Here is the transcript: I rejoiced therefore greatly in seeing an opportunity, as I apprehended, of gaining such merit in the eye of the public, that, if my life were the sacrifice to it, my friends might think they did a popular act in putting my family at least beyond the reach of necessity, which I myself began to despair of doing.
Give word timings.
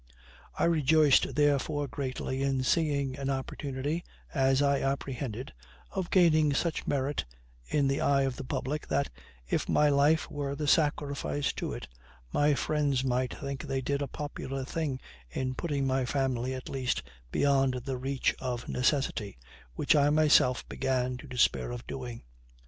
I 0.57 0.63
rejoiced 0.63 1.35
therefore 1.35 1.87
greatly 1.87 2.41
in 2.41 2.63
seeing 2.63 3.15
an 3.19 3.29
opportunity, 3.29 4.03
as 4.33 4.59
I 4.59 4.81
apprehended, 4.81 5.53
of 5.91 6.09
gaining 6.09 6.55
such 6.55 6.87
merit 6.87 7.23
in 7.67 7.87
the 7.87 8.01
eye 8.01 8.23
of 8.23 8.35
the 8.37 8.43
public, 8.43 8.87
that, 8.87 9.11
if 9.47 9.69
my 9.69 9.89
life 9.89 10.27
were 10.31 10.55
the 10.55 10.65
sacrifice 10.67 11.53
to 11.53 11.73
it, 11.73 11.87
my 12.33 12.55
friends 12.55 13.03
might 13.03 13.35
think 13.35 13.61
they 13.61 13.81
did 13.81 14.01
a 14.01 14.07
popular 14.07 14.61
act 14.63 14.75
in 15.29 15.53
putting 15.53 15.85
my 15.85 16.03
family 16.05 16.55
at 16.55 16.67
least 16.67 17.03
beyond 17.31 17.75
the 17.85 17.95
reach 17.97 18.33
of 18.39 18.67
necessity, 18.67 19.37
which 19.75 19.95
I 19.95 20.09
myself 20.09 20.67
began 20.67 21.15
to 21.17 21.27
despair 21.27 21.69
of 21.69 21.85
doing. 21.85 22.23